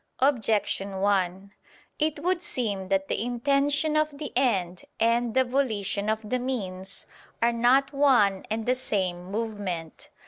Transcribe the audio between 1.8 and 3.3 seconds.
It would seem that the